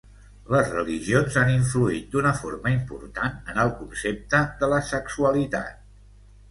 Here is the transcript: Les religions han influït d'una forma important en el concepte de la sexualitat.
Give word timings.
Les 0.53 0.69
religions 0.75 1.37
han 1.41 1.51
influït 1.57 2.09
d'una 2.15 2.31
forma 2.41 2.73
important 2.79 3.39
en 3.53 3.61
el 3.67 3.73
concepte 3.83 4.43
de 4.65 4.73
la 4.75 4.83
sexualitat. 4.93 5.83